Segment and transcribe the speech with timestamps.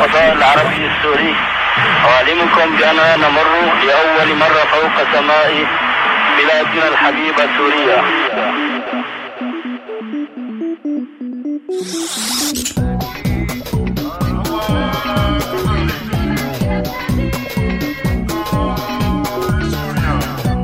[0.00, 1.34] الفضاء العربي السوري.
[2.04, 3.52] أعلمكم بأننا نمر
[3.86, 5.66] لأول مرة فوق سماء
[6.36, 8.02] بلادنا الحبيبة سوريا.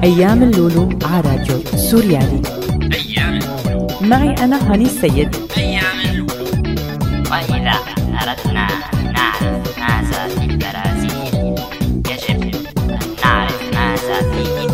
[0.05, 1.59] أيام اللولو على راديو
[1.91, 2.43] سوريالي.
[2.95, 3.87] أيام اللولو.
[4.01, 5.37] معي أنا هاني السيد.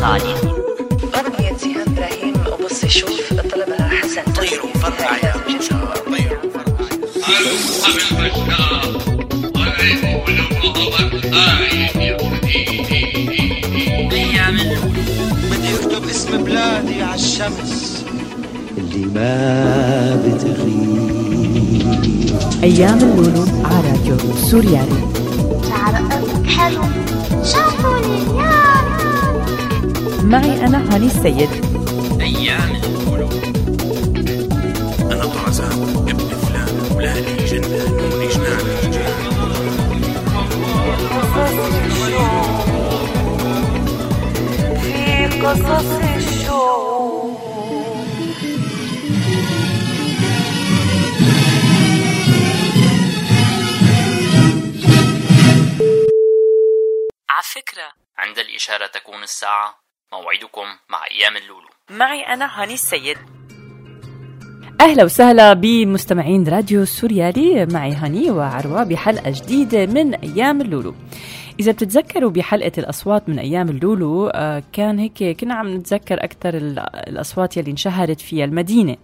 [0.03, 0.37] إيطاليا
[1.15, 6.43] أغنية إبراهيم وبص شوف طلبها حسن طيروا فرقع يا بشار طيروا
[15.51, 18.05] بدي اكتب اسم بلادي على الشمس
[18.79, 21.03] اللي ما بتغيب
[22.63, 24.17] أيام اللولو على راديو
[24.51, 25.09] سوريالي.
[25.71, 26.83] تعرقت حلو.
[30.33, 31.51] معي أنا هاني السيد.
[32.21, 33.29] أيام اللولو
[35.13, 38.93] أنا طرزان ابن فلان ولادي جنان وجنان
[44.83, 47.33] في قصص الشوق
[57.31, 61.69] على فكرة عند الإشارة تكون الساعة موعدكم مع أيام اللولو.
[61.91, 63.17] معي أنا هاني السيد.
[64.81, 67.67] أهلا وسهلا بمستمعين راديو سوريالي.
[67.67, 70.95] معي هاني وعروة بحلقة جديدة من أيام اللولو.
[71.61, 76.79] إذا بتتذكروا بحلقة الأصوات من أيام اللولو آه، كان هيك كنا عم نتذكر أكثر ال-
[77.09, 78.97] الأصوات يلي انشهرت فيها المدينة.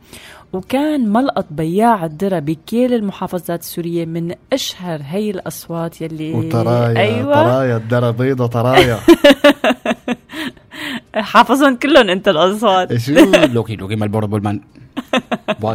[0.53, 7.35] وكان ملقط بياع الذرة بكل المحافظات السورية من أشهر هي الأصوات يلي وطرايا أيوة.
[7.35, 8.99] طرايا الدرى بيضة طرايا
[11.19, 13.13] حافظهم كلهم أنت الأصوات شو
[13.55, 14.61] لوكي لوكي مالبورو بولمان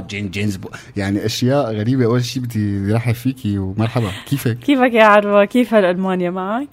[0.07, 0.69] جين جينز بو.
[0.97, 6.29] يعني أشياء غريبة أول شيء بدي رحب فيكي ومرحبا كيفك؟ كيفك يا عروة كيف هالألمانيا
[6.29, 6.67] معك؟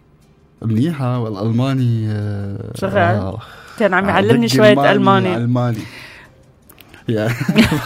[0.62, 2.94] منيحة والألماني آه، شغال.
[3.16, 3.38] آه،
[3.78, 4.47] كان عم يعلمني
[4.92, 5.78] ألماني ألماني
[7.09, 7.26] يا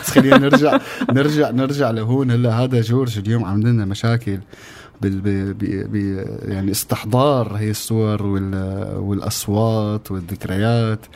[0.01, 0.79] بس خلينا نرجع
[1.13, 4.39] نرجع نرجع لهون هلا هذا جورج اليوم عم لنا مشاكل
[6.49, 8.55] يعني استحضار هي الصور وال
[8.99, 11.07] والأصوات والذكريات.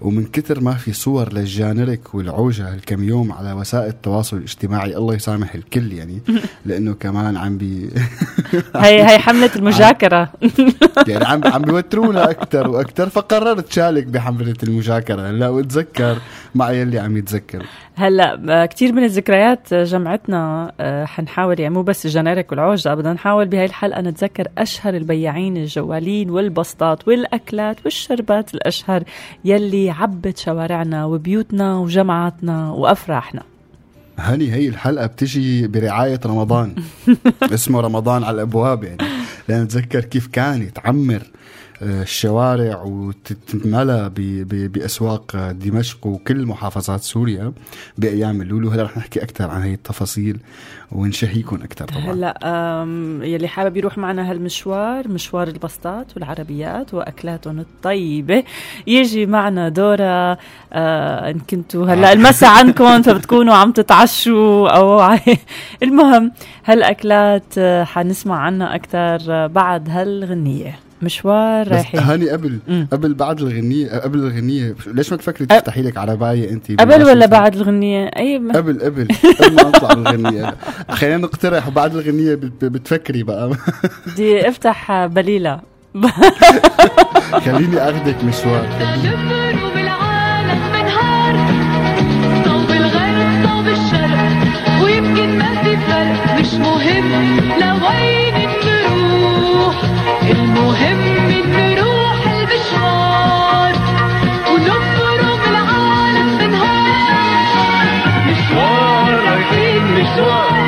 [0.00, 5.54] ومن كتر ما في صور للجانريك والعوجة هالكم يوم على وسائل التواصل الاجتماعي الله يسامح
[5.54, 6.20] الكل يعني
[6.66, 7.90] لأنه كمان عم بي
[8.76, 10.32] هي هي حملة المجاكرة.
[11.08, 15.30] يعني عم عم بيوترونا أكثر وأكثر فقررت شارك بحملة المجاكرة.
[15.30, 16.18] هلا واتذكر
[16.54, 17.66] مع يلي عم يتذكر.
[17.96, 23.64] هلا كثير من الذكريات جمعتنا آه، حنحاول يعني مو بس الجنارك والعوجة بدنا نحاول بهاي
[23.64, 29.04] الحلقة نتذكر أشهر البياعين الجوالين والبسطات والأكلات والشربات الأشهر
[29.44, 33.42] يلي عبت شوارعنا وبيوتنا وجمعاتنا وأفراحنا.
[34.18, 36.74] هني هي الحلقة بتجي برعاية رمضان.
[37.54, 38.98] اسمه رمضان على الأبواب يعني.
[39.48, 41.22] لأن نتذكر كيف كان يتعمر.
[41.22, 41.28] آه،
[41.82, 44.10] الشوارع وتتملى
[44.44, 47.52] بأسواق آه، دمشق وكل محافظات سوريا
[47.98, 50.38] بأيام اللولو هلا رح نحكي أكثر عن هي التفاصيل
[50.92, 52.12] ونشهيكم أكثر طبعا.
[52.12, 58.44] هلا يلي حابب يروح معنا هالمشوار مشوار البسطات والعربيات واكلاتهم الطيبة.
[58.86, 60.38] يجي معنا دورة
[60.72, 65.16] آه إن كنتوا هلا المسا عندكم فبتكونوا عم تتعشوا أو
[65.82, 66.32] المهم
[66.64, 70.78] هالأكلات آه، حنسمع عنها أكثر بعد هالغنية.
[71.04, 72.00] مشوار بس رايحين.
[72.00, 72.88] هاني قبل مم.
[72.92, 77.26] قبل بعد الغنية قبل الغنية ليش ما تفكري تفتحي لك عرباية انت قبل ولا بواشنطن؟
[77.26, 79.08] بعد الغنية؟ أي م- قبل قبل
[79.40, 80.54] قبل ما نطلع الغنية.
[80.98, 83.50] خلينا نقترح وبعد الغنية بت- بتفكري بقى.
[84.06, 85.60] بدي أفتح بليلة.
[87.32, 88.68] خليني اخذك مشوار.
[88.78, 91.34] خليني نمروا بالعالم بنهار
[100.30, 101.00] المهم
[101.56, 103.72] نروح المشوار
[104.50, 107.86] ونمروا بالعالم بنهار
[108.28, 110.64] مشوار رايحين مشوار.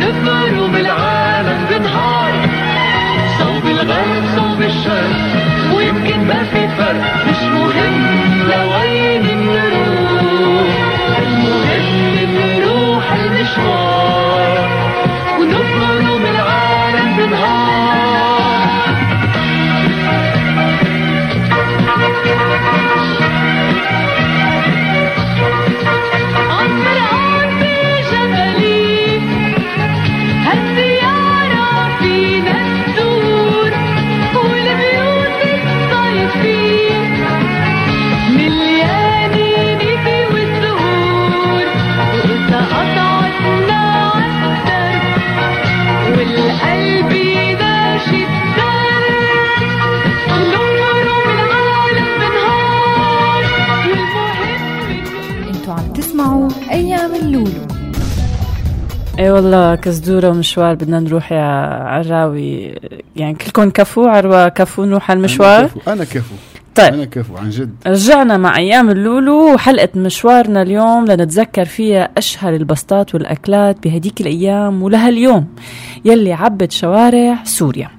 [0.00, 2.32] نمروا بالعالم بنهار
[3.38, 7.26] صوب الغرب صوب الشرق ويمكن ما في فرق.
[7.28, 8.23] مش مهم.
[59.34, 61.44] والله كزدورة ومشوار بدنا نروح يا
[61.84, 62.78] عراوي.
[63.16, 66.34] يعني كلكم كفو عروة كفو نروح على المشوار؟ أنا كفو أنا كفو.
[66.74, 66.94] طيب.
[66.94, 67.74] أنا كفو عن جد.
[67.86, 75.46] رجعنا مع أيام اللولو وحلقة مشوارنا اليوم لنتذكر فيها أشهر البسطات والأكلات بهديك الأيام ولهاليوم.
[76.04, 77.90] يلي عبت شوارع سوريا.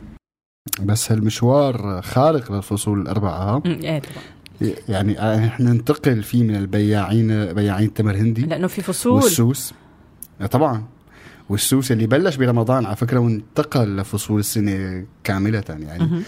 [0.83, 3.61] بس هالمشوار خارق للفصول الأربعة.
[3.65, 4.73] أمم، إيه طبعا.
[4.89, 9.23] يعني إحنا ننتقل فيه من البياعين بياعين التمر هندي لأنه في فصول.
[9.23, 9.73] والسوس.
[10.51, 10.83] طبعا.
[11.49, 16.23] والسوس اللي بلش برمضان على فكرة وانتقل لفصول السنة كاملة يعني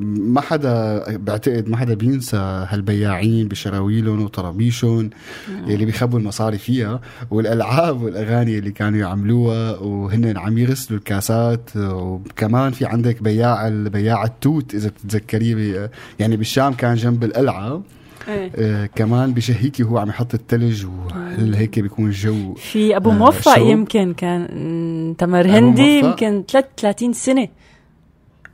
[0.00, 5.10] ما حدا بعتقد ما حدا بينسى هالبياعين بشراويلهم وطرابيشهم
[5.48, 11.70] اللي بيخبوا المصاري فيها والألعاب والأغاني اللي كانوا يعملوها وهن عم يغسلوا الكاسات.
[11.76, 17.82] وكمان في عندك بياع بياع التوت إذا بتتذكريه يعني بالشام كان جنب القلعه.
[18.28, 23.58] آه كمان بشهيكي وهو عم يحط التلج وهل هيك بيكون الجو في أبو آه، موفق؟
[23.58, 26.44] يمكن كان تمر هندي؟ يمكن
[26.76, 27.48] 30 سنة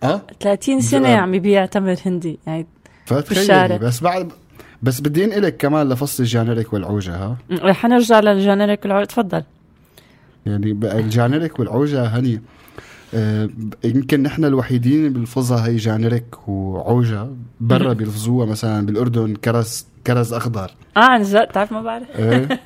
[0.03, 1.17] آه 30 سنة آه.
[1.17, 2.67] عم يبيع تمر هندي يعني
[3.07, 3.77] فتخيلي بالشارع.
[3.77, 4.33] بس بعد
[4.83, 9.43] بس بدي أنقلك كمان لفصل الجانريك والعوجة ها مم، حنرجع للجانريك العرض تفضل
[10.47, 12.41] يعني الجانريك والعوجة هني آه،
[13.85, 17.29] يمكن نحن الوحيدين اللي بنلفظها هي جانريك وعوجة
[17.61, 20.71] برا بيلفظوها مثلا بالأردن كرز كرز أخضر.
[20.97, 22.07] آه عن جد؟ بتعرف ما بعرف.
[22.19, 22.49] إيه.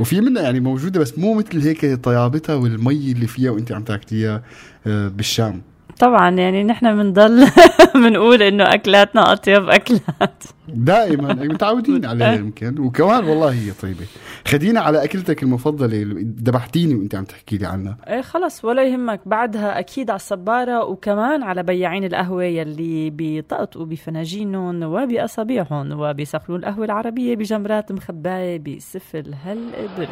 [0.00, 4.42] وفي منها يعني موجودة بس مو مثل هيك طيابتها والمي اللي فيها وإنت عم تاكليها
[4.86, 5.62] آه، بالشام.
[5.98, 7.46] طبعا يعني نحن بنضل
[7.94, 10.44] بنقول إنه أكلاتنا أطيب أكلات.
[10.68, 12.78] دائما متعودين عليها يمكن.
[12.80, 14.06] وكمان والله هي طيبة.
[14.48, 17.96] خدينا على أكلتك المفضلة اللي ذبحتيني وأنت عم تحكي لي عنها.
[18.08, 19.20] إيه خلص ولا يهمك.
[19.26, 27.36] بعدها أكيد على الصبارة وكمان على بياعين القهوة يلي بيطقطقوا بفناجينهم وباصابيعهم وبيسخنوا القهوة العربية
[27.36, 30.08] بجمرات مخباية بسفل هالقدري.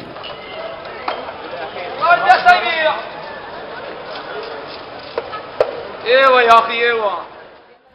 [6.13, 7.11] إيوه يا أخي إيوه.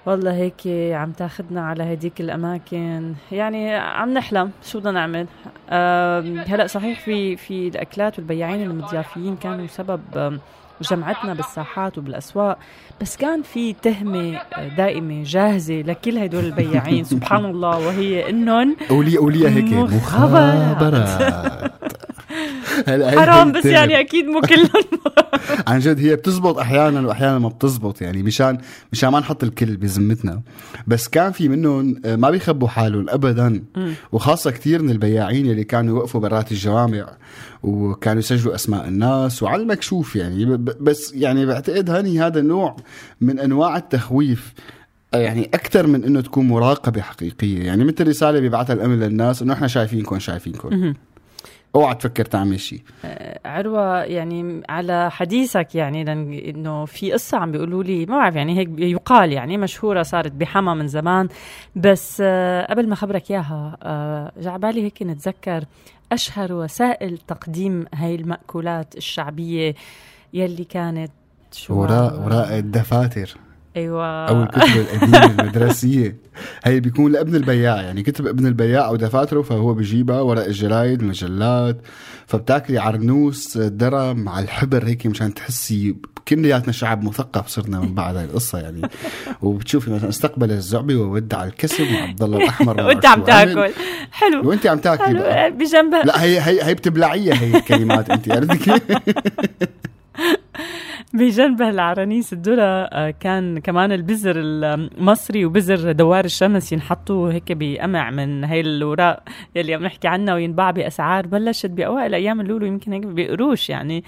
[0.06, 3.14] والله هيك عم تاخدنا على هديك الأماكن.
[3.32, 5.26] يعني عم نحلم شو بدنا نعمل.
[6.48, 10.00] هلأ صحيح في في الأكلات والبياعين المضيافيين كانوا سبب
[10.90, 12.58] جمعتنا بالساحات وبالأسواق.
[13.00, 17.04] بس كان في تهمة آه، دائمة جاهزة لكل هدول البياعين.
[17.14, 19.72] سبحان الله وهي إنهم قولي قوليها هيك.
[19.72, 21.18] مخابرات.
[22.86, 23.64] هلا حرام بس.
[23.64, 24.84] يعني أكيد مو كلهم
[25.68, 28.58] عن جد هي بتزبط أحيانا وأحيانا ما بتزبط يعني مشان
[28.92, 30.42] مشان ما نحط الكل بذمتنا.
[30.86, 33.62] بس كان في منهم آه، ما بيخبوا حالهم ابدا.
[34.12, 37.06] وخاصة كثير من البياعين اللي كانوا يوقفوا برات الجوامع
[37.62, 40.56] وكانوا يسجلوا أسماء الناس وعلى المكشوف يعني.
[40.56, 42.76] بس يعني بعتقد هني هذا نوع
[43.20, 44.52] من أنواع التخويف
[45.14, 47.62] آه، يعني أكثر من إنه تكون مراقبة حقيقية.
[47.62, 50.94] يعني مثل رسالة بيبعتها الامن للناس إنه إحنا شايفينكم شايفينكم.
[51.74, 52.82] اوعى تفكر تعمل شيء.
[53.44, 58.58] عروة يعني على حديثك يعني لأن إنه في قصة عم بيقولوا لي ما بعرف يعني
[58.58, 61.28] هيك يقال يعني مشهورة صارت بحما من زمان.
[61.76, 65.64] بس آه، قبل ما خبرك إياها آه، جا على بالي هيك نتذكر
[66.12, 69.74] أشهر وسائل تقديم هاي المأكولات الشعبية
[70.34, 71.12] يلي كانت
[71.52, 73.47] شو وراء وراء الدفاتر.
[73.76, 74.28] أيوه.
[74.28, 76.16] أو الكتب القديمة المدرسية.
[76.64, 81.76] هي بيكون لابن البياع يعني كتب ابن البياع أو دفاتره فهو بيجيبها ورق الجرايد المجلات
[82.26, 85.96] فبتاكلي عرنوس درم على الحبر هيك مشان تحسي
[86.28, 88.82] كلياتنا شعب مثقف صرنا من بعد هاي القصة يعني.
[89.42, 93.22] وبتشوفي مثلا استقبل الزعبي وودع الكسب وعبد الله الاحمر وأنت عم.
[93.22, 93.72] تاكل.
[94.12, 94.48] حلو.
[94.48, 96.02] وأنت عم تاكلي بجنبها.
[96.02, 98.80] لا هي هي هي بتبلعيها هي الكلمات أنت عرفتي
[101.14, 108.44] بجنب العرانيس الذرة آه، كان كمان البزر المصري وبزر دوار الشمس ينحطوا هيك بقمع من
[108.44, 109.22] هاي الوراق
[109.54, 114.04] يلي عم نحكي عنها وينباع بأسعار بلشت بأوائل أيام اللولو يمكن هيك بقروش يعني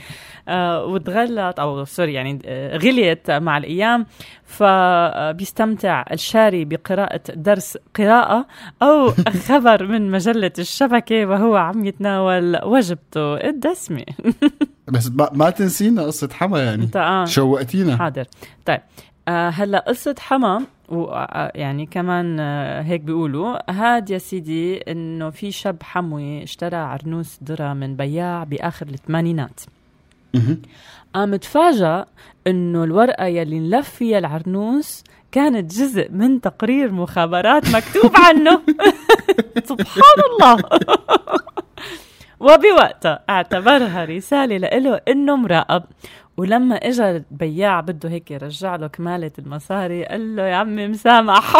[0.48, 4.06] آه وتغلت أو سوري يعني آه غليت مع الأيام.
[4.50, 8.46] فبيستمتع الشاري بقراءة درس قراءة
[8.82, 9.10] أو
[9.48, 14.04] خبر من مجلة الشبكة وهو عم يتناول وجبته الدسمة
[14.90, 16.90] بس ما, تنسينا قصة حما يعني.
[16.96, 17.24] آه.
[17.24, 17.96] شوقتينا.
[17.96, 18.24] حاضر.
[18.66, 18.80] طيب
[19.28, 25.52] آه هلا قصة حما آه، يعني كمان آه هيك بيقولوا هاد يا سيدي إنه في
[25.52, 29.60] شاب حموي اشترى عرنوس ذرة من بياع بآخر الثمانينات.
[31.14, 32.06] قام تفاجأ
[32.46, 38.60] إنه الورقة يلي نلف فيها العرنوس كانت جزء من تقرير مخابرات مكتوب عنه.
[39.70, 40.62] سبحان الله.
[42.40, 45.82] وبوقتها اعتبرها رسالة لإله إنه مراقب
[46.36, 51.52] ولما اجى البياع بده هيك يرجع له كمالة المصاري قال له يا عمي مسامح.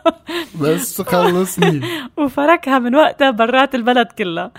[0.62, 1.80] بس خلصني.
[2.18, 4.50] وفركها من وقتها برات البلد كلها.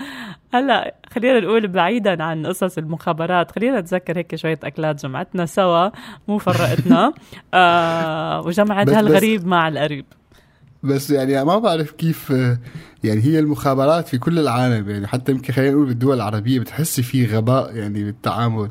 [0.54, 5.90] هلا خلينا نقول بعيدا عن قصص المخابرات خلينا نتذكر هيك شوية أكلات جمعتنا سوا
[6.28, 7.12] مو فرقتنا.
[7.54, 10.06] آه وجمعت هالغريب مع القريب.
[10.82, 12.30] بس يعني ما بعرف كيف
[13.04, 17.26] يعني هي المخابرات في كل العالم يعني حتى يمكن خلينا نقول بالدول العربية بتحسي في
[17.26, 18.70] غباء يعني بالتعامل.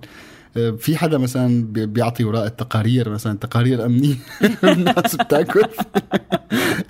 [0.57, 4.15] آه، في حدا مثلا بي- بيعطي وراء التقارير مثلا تقارير أمنية
[4.63, 5.63] الناس بتاكل.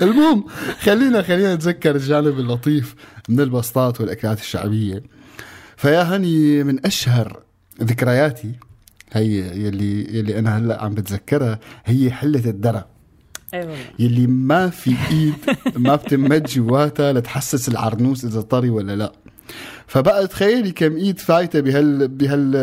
[0.02, 0.46] المهم
[0.80, 2.96] خلينا خلينا نتذكر الجانب اللطيف
[3.30, 5.04] من البسطات والأكلات الشعبية.
[5.78, 7.40] فيا هني من أشهر
[7.84, 8.52] ذكرياتي
[9.14, 12.86] هي يلي يلي أنا هلأ عم بتذكرها هي حلة الدرة
[14.00, 15.34] يلي ما في إيد
[15.78, 19.12] ما بتمد جواتها لتحسس العرنوس إذا طري ولا لا.
[19.88, 22.56] فبقى تخيلي كم إيد فايتة بهال بهال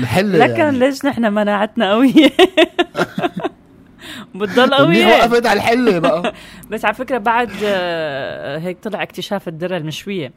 [0.00, 0.78] الحلة لكن يعني.
[0.78, 2.30] ليش نحن مناعتنا قوية؟
[4.34, 5.06] بتضل قوية.
[5.06, 6.34] وقفت على الحلة بقى.
[6.70, 10.32] بس على فكرة بعد آه، هيك طلع اكتشاف الذرة المشوية.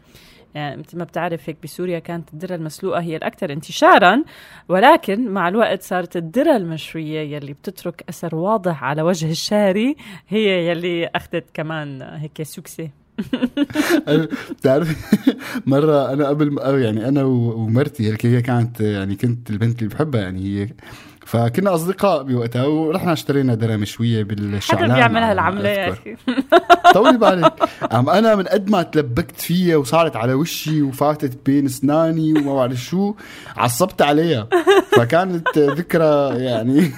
[0.55, 4.23] مثل ما بتعرف هيك بسوريا كانت الذرة المسلوقة هي الأكثر انتشارا
[4.69, 9.95] ولكن مع الوقت صارت الذرة المشوية يلي بتترك أثر واضح على وجه الشاري
[10.29, 12.89] هي يلي أخذت كمان هيك سوكسي
[14.09, 14.95] أنا- بتعرف
[15.65, 20.43] مرة أنا قبل يعني أنا و- ومرتي هي كانت يعني كنت البنت اللي بحبها يعني
[20.43, 20.67] هي
[21.31, 24.83] فكنا أصدقاء بوقتها ورحنا اشترينا درة مشويه بالشعلان.
[24.83, 25.89] حدا بيعمل على ما هالعملة يا.
[25.89, 26.15] أخي؟
[26.93, 27.53] طولي بالك.
[27.91, 32.77] عم أنا من قد ما تلبكت فيها وصارت على وشي وفاتت بين أسناني وما بعرف
[32.77, 33.13] شو
[33.57, 34.47] عصبت عليها.
[34.91, 36.91] فكانت ذكرى يعني.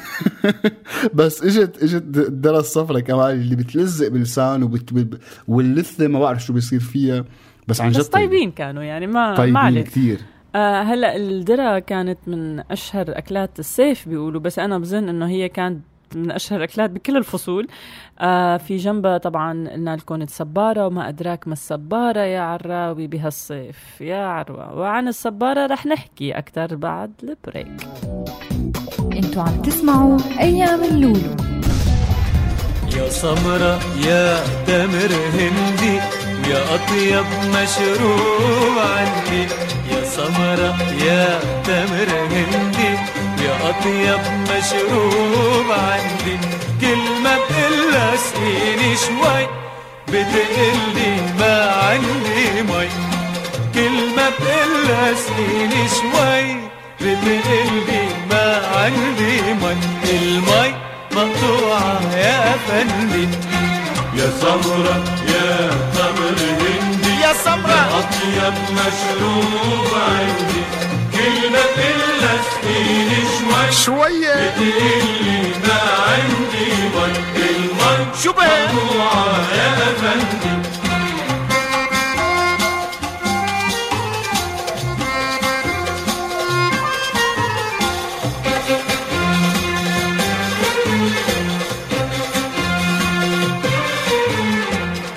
[1.18, 5.20] بس إجت إجت الدرة الصفرة كمان اللي بتلزق بلسان وبت...
[5.48, 7.25] واللثة ما بعرف شو بيصير فيها.
[7.68, 10.20] بس عن جد بس طيبين كانوا يعني ما ما طيبين عليه كثير.
[10.56, 15.82] آه هلا الذرة كانت من أشهر أكلات الصيف بيقولوا بس أنا بظن إنه هي كانت
[16.16, 17.68] من أشهر الاكلات بكل الفصول.
[18.20, 24.02] آه في جنبها طبعا قلنا لكم الصبارة وما أدراك ما الصبارة يا عراوي بهالصيف.
[24.02, 27.88] يا عروه وعن الصبارة رح نحكي أكثر بعد البريك.
[29.14, 31.36] أنتوا عم تسمعوا أيام اللولو.
[32.98, 35.96] يا سمرة يا تمر هندي
[36.50, 39.48] يا أطيب مشروب عندي.
[40.15, 42.93] سمرة يا تمر هندي
[43.43, 46.38] يا أطيب مشروب عندي.
[46.82, 49.48] كلمة بقلها اسقيني شوي
[50.08, 52.88] بتقلي ما عندي مي.
[53.75, 56.46] كلمة بقلها اسقيني شوي
[57.01, 59.75] بتقلي ما عندي مي.
[60.12, 60.74] المي
[61.12, 63.27] مقطوعة يا فندي.
[64.17, 66.62] يا سمرة يا تمر هندي
[67.34, 70.63] سمرة أطيب مشروب عندي.
[71.13, 73.72] كلمة إلا سقيني شوي.
[73.86, 74.34] شوية.
[74.34, 80.54] بتقلي ما عندي مي المي شو مقطوعة يا فندي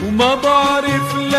[0.06, 0.75] وما بعرف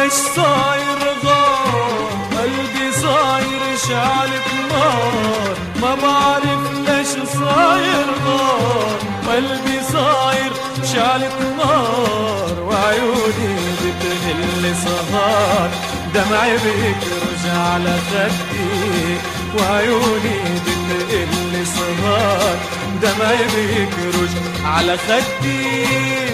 [0.07, 8.97] ليش صاير غار قلبي صاير شعلة نار ما بعرف ليش صاير غار
[9.27, 10.51] قلبي صاير
[10.93, 15.69] شعلة نار وعيوني بتهل سهار
[16.13, 19.17] دمعي بيكرج على خدي.
[19.59, 22.57] وعيوني بتقل سهار
[23.01, 24.29] دمعي بيكرج
[24.65, 25.85] على خدي.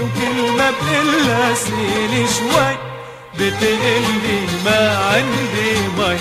[0.02, 2.93] وكلمة بقلها سنيني شوي
[3.36, 6.18] بتقلي ما عندي مي.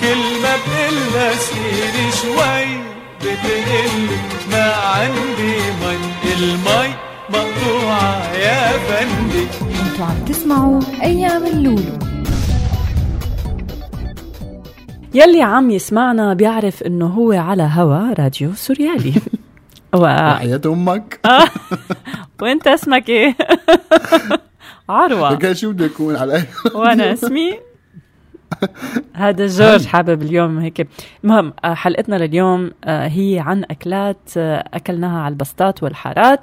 [0.00, 2.80] كلمة بقلها سنيني شوي.
[3.20, 4.18] بتقلي
[4.52, 5.96] ما عندي مي.
[6.34, 6.94] المي
[7.30, 9.46] مقطوعة يا فندي.
[9.82, 11.98] أنتوا عم تسمعوا أيام اللولو.
[15.14, 19.14] يلي عم يسمعنا بيعرف إنه هو على هوا راديو سوريالي.
[19.94, 20.06] و...
[20.36, 21.20] حياة أمك.
[22.42, 23.36] وإنت اسمك إيه؟
[24.90, 25.34] عروة.
[25.42, 26.44] كان شو بده يكون على
[26.74, 27.58] وأنا اسمي.
[29.12, 30.88] هذا جورج حابب اليوم هيك.
[31.24, 36.40] المهم آه، حلقتنا لليوم آه، هي عن أكلات آه، أكلناها على البسطات والحارات.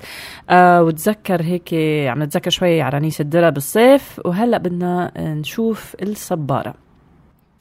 [0.51, 1.73] وتذكر هيك
[2.09, 4.21] عم نتذكر شوي عرانيس الدرة بالصيف.
[4.25, 6.73] وهلأ بدنا نشوف الصبارة.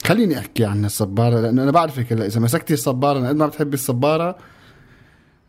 [0.05, 4.35] خليني أحكي عن الصبارة لأنه أنا بعرفك هلأ إذا مسكتي الصبارة قد ما بتحبي الصبارة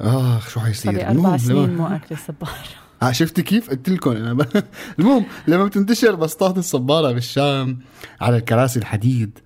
[0.01, 2.88] آخ شو حيصير؟ صار أربع سنين مو أكل الصبارة.
[3.11, 4.47] شفتي كيف قلت لكم أنا ب...
[4.99, 7.79] المهم لما بتنتشر بسطات الصبارة بالشام
[8.21, 9.39] على الكراسي الحديد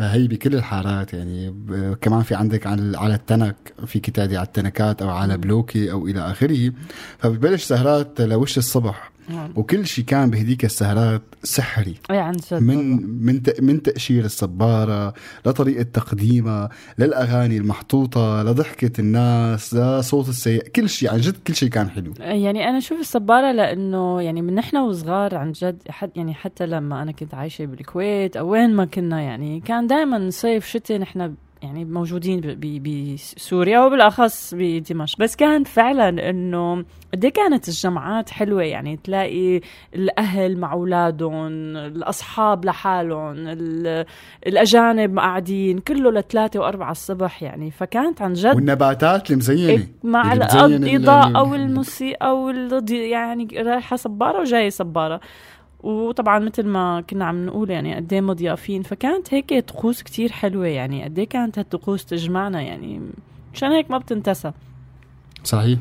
[0.00, 1.54] آه، هي بكل الحارات يعني.
[2.00, 6.72] كمان في عندك على التنك فيك تعدي على التنكات أو على بلوكي أو إلى آخره
[7.18, 9.12] فبتبلش سهرات لوش الصبح.
[9.56, 11.94] وكل شيء كان بهديك السهرات سحري.
[12.10, 13.06] اي عن جد من.
[13.26, 15.14] من من تقشير الصبارة
[15.46, 21.90] لطريقة تقديمها للأغاني المحطوطة لضحكة الناس لصوت السيء كل شيء عن جد كل شيء كان
[21.90, 22.12] حلو.
[22.18, 27.02] يعني أنا أشوف الصبارة لأنه يعني من نحن وصغار عن جد حد يعني حتى لما
[27.02, 31.84] أنا كنت عايشة بالكويت أو وين ما كنا يعني كان دائما صيف شتاء نحن يعني
[31.84, 32.40] موجودين
[33.36, 35.18] بسوريا وبالأخص بدمشق.
[35.18, 39.60] بس كان فعلا إنه قد إيه كانت الجمعات حلوة؟ يعني تلاقي
[39.94, 44.04] الأهل مع أولادهم الأصحاب لحالهم ال-
[44.46, 47.70] الأجانب قاعدين كله لثلاثة وأربعة الصبح يعني.
[47.70, 53.48] فكانت عن جد والنباتات المزينة إيه، مع اللي بتزين ال- الإضاءة ال- والموسيقى والضي يعني
[53.56, 55.20] رايحة صبارة وجاية صبارة.
[55.82, 60.66] وطبعا مثل ما كنا عم نقول يعني قد إيه مضيافين فكانت هيك طقوس كتير حلوة
[60.66, 63.00] يعني قد إيه كانت هالطقوس تجمعنا يعني
[63.54, 64.52] مشان هيك ما بتنتسى.
[65.44, 65.78] صحيح.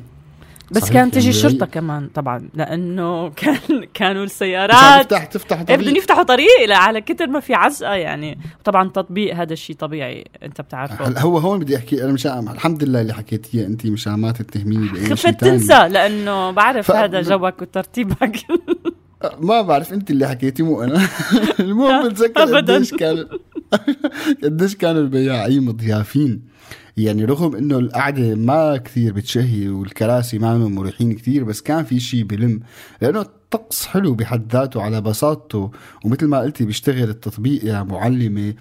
[0.72, 3.58] بس صحيح، كان تجي يعني الشرطة كمان طبعا لأنه كان
[3.93, 5.98] كانوا السيارات تفتح تفتح إيه بدهم طريق.
[5.98, 8.38] يفتحوا طريق على كتر ما في عزقة يعني.
[8.63, 11.08] طبعا تطبيق هذا الشيء طبيعي أنت بتعرفه.
[11.08, 14.88] هلا هو هون بدي أحكي أنا مشان الحمد لله اللي حكيتيه أنت مشان ما تتهميني
[14.88, 15.41] بأي شيء خفت.
[15.41, 18.36] تنسى لأنه بعرف ف- هذا جوك وترتيبك.
[19.40, 21.08] ما بعرف انت اللي حكيتي مو أنا.
[21.60, 22.58] المهم بتذكر.
[22.58, 23.28] قديش كان
[24.44, 26.42] قديش كانوا البياعين مضيافين.
[26.98, 32.24] يعني رغم إنه القعدة ما كثير بتشهي والكراسي ما مريحين كثير بس كان في شيء
[32.24, 32.60] بلم.
[33.01, 35.71] لأنه الطقس حلو بحد ذاته على بساطته
[36.06, 38.54] ومثل ما قلتي بيشتغل التطبيق يا معلمة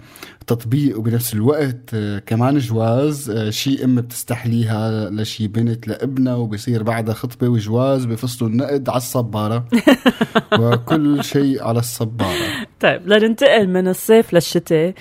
[0.47, 7.13] تطبيق وبنفس الوقت آه، كمان جواز آه، شيء أم بتستحليها لشي بنت لابنها وبصير بعدها
[7.13, 9.65] خطبة وجواز بفصلوا النقد على الصبارة.
[10.59, 12.67] وكل شيء على الصبارة.
[12.79, 14.93] طيب لننتقل من الصيف للشتاء.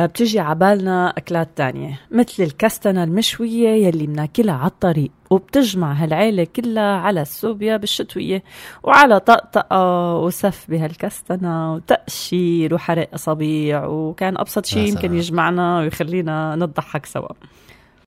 [0.00, 7.22] بتجي عبالنا أكلات تانية مثل الكستنة المشوية يلي بناكلها على الطريق وبتجمع هالعيلة كلها على
[7.22, 8.42] السوبيا بالشتوية
[8.82, 15.14] وعلى طقطقة وسف بهالكستنة وتقشير وحرق أصابيع وكان أبسط شيء يا يمكن.
[15.14, 17.28] يجمعنا ويخلينا نضحك سوا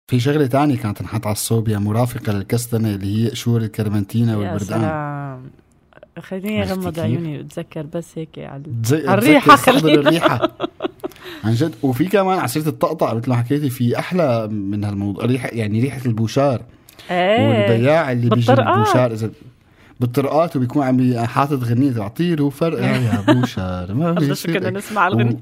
[0.08, 4.82] في شغلة تانية كانت تنحط على الصوبيا مرافقة للكستنه اللي هي قشور الكرمنتينا يا والبردقان
[4.82, 5.52] سلام
[6.20, 10.00] خليني أغمض؟ عيوني وأتذكر بس هيك على استحضر خلينا.
[10.00, 10.40] الريحة
[11.44, 11.74] عن جد.
[11.84, 16.62] وفي كمان عصيرة الطقطقة مثل ما حكيتي في أحلى من هالموضوع ريحه يعني ريحة البوشار
[17.12, 17.48] إيه.
[17.72, 18.56] والبياع اللي بيجي.
[18.56, 19.30] بالبوشار اذا
[20.00, 24.70] بالطرقات وبيكون عم بي- حاطط غنية تعطيله فرقة يا بوشار ما شو كنا.
[24.70, 25.38] نسمع الغنية.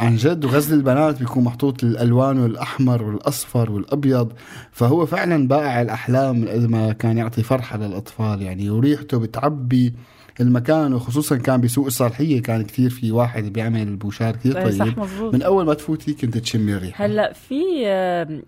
[0.00, 4.32] عن جد وغزل البنات بيكون محطوط الالوان والأحمر والأصفر والأبيض.
[4.72, 9.94] فهو فعلا بائع الأحلام قد ما كان يعطي فرحة للأطفال يعني وريحته بتعبي.
[10.40, 14.98] المكان وخصوصا كان بسوق الصالحية كان كثير في واحد بيعمل البوشار كثير إيه، صح طيب.
[14.98, 17.04] مزبوط من أول ما تفوتي كنت تشمي الريحة.
[17.04, 17.54] هلأ في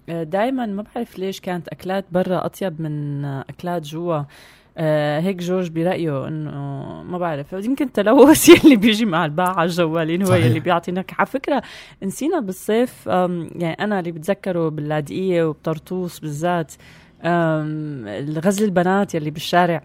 [0.08, 4.22] دائما ما بعرف ليش كانت أكلات برا أطيب من آه، أكلات جوا.
[4.78, 6.50] آه، هيك جورج برأيه إنه
[7.02, 7.52] ما بعرف.
[7.52, 10.44] يمكن تلوث يلي بيجي مع الباعة على الجوالين هو صحيح.
[10.44, 11.62] يلي بيعطينا على فكرة
[12.02, 16.72] نسينا بالصيف يعني أنا اللي بتذكره باللاذقيه وبطرطوس بالذات
[17.24, 19.82] الغزل البنات يلي بالشارع.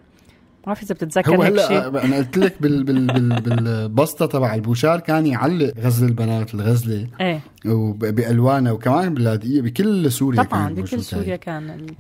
[0.62, 5.00] ما بعرف إذا بتتذكر هو هلأ أنا قلت لك بال بال بال بالبسطة تبع البوشار
[5.00, 7.40] كان يعلق غزل البنات الغزلة إيه.
[7.66, 11.36] وبالوانها وكمان باللاذقيه بكل سوريا طبعا كان بكل سوريا.
[11.36, 11.94] كان ال...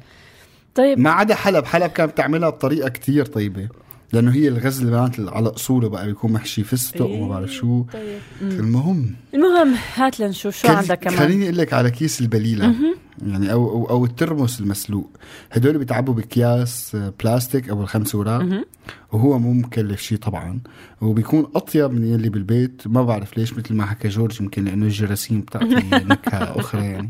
[0.76, 1.00] طيب.
[1.00, 3.68] ما عدا حلب حلب كانت بتعملها بطريقة كتير طيبة
[4.14, 7.84] لأنه هي الغزل البنات على اصوله بقى بيكون محشي فستق إيه، وما بعرف شو.
[7.94, 8.20] طيب.
[8.42, 9.16] المهم.
[9.34, 11.18] المهم هات لنشوف شو عندك كمان.
[11.20, 12.76] خليني أقول لك على كيس البليلة.
[13.26, 15.10] يعني أو أو, أو الترمس المسلوق.
[15.52, 18.64] هدول بيتعبوا بكياس آه، بلاستيك أو الخمس اوراق.
[19.12, 20.60] وهو مو مكلف شيء طبعا.
[21.02, 22.88] وبيكون أطيب من يلي بالبيت.
[22.88, 25.66] ما بعرف ليش مثل ما حكى جورج يمكن لأنه الجراثيم بتعطي
[26.12, 27.10] نكهة أخرى يعني.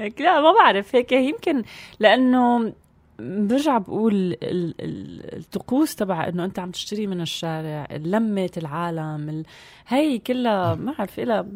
[0.20, 0.94] لا ما بعرف.
[0.96, 1.62] هيك يمكن
[2.00, 2.72] لأنه
[3.20, 9.44] برجع بقول ال- ال- الطقوس تبع إنه أنت عم تشتري من الشارع لمة العالم ال...
[9.88, 11.46] هي كلها ما بعرف لها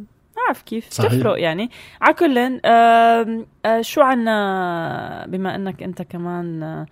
[0.53, 0.91] بعرف كيف.
[0.91, 1.13] صحيح.
[1.13, 1.71] تفرق يعني.
[2.01, 6.87] على كل آه، شو عنا بما إنك أنت كمان آه،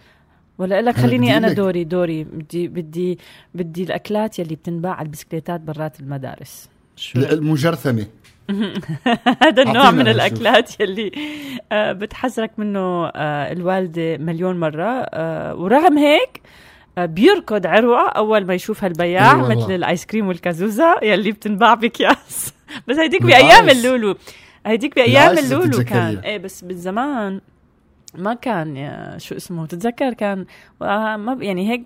[0.58, 2.24] ولا لك خليني أنا دوري دوري.
[2.24, 3.18] بدي بدي
[3.54, 6.68] بدي الأكلات يلي بتنباع على البسكليتات برات المدارس.
[6.96, 8.06] شو؟ المجرثمه
[9.42, 10.14] هذا النوع من نشوف.
[10.14, 11.12] الأكلات يلي
[11.72, 14.90] آه، بتحذرك منه الوالدة مليون مرة.
[15.14, 16.42] آه، ورغم هيك
[17.06, 19.36] بيركض عروة أول ما يشوف هالبياع.
[19.36, 22.52] مثل الآيس كريم والكازوزة يلي بتنباع بكياس
[22.88, 23.22] بس هيديك.
[23.22, 24.14] بأيام اللولو
[24.66, 25.84] هيديك إذا اللولو.
[25.84, 27.40] كان إيه بس بالزمان
[28.18, 30.44] ما كان يا شو اسمه تتذكر كان
[30.80, 31.82] ما يعني هيك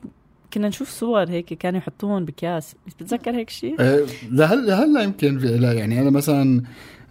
[0.55, 4.01] كنا نشوف صور هيك كانوا يحطوهم بكياس بتتذكر هيك شيء؟ آه،
[4.31, 6.63] لهلا لهلا يمكن في- لا يعني أنا مثلا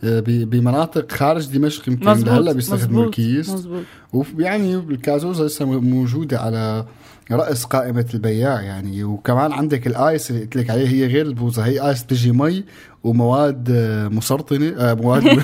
[0.03, 6.85] آه، بمناطق خارج دمشق يمكن لهلا بيستخدموا الكيس مزبوط ويعني الكازوزة لسه موجودة على
[7.31, 9.03] رأس قائمة البياع يعني.
[9.03, 12.63] وكمان عندك الآيس اللي قلت لك عليه هي غير البوظة هي آيس بتجي مي
[13.03, 15.41] ومواد آه، مسرطنة آه، مواد م-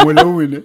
[0.06, 0.62] ملونة.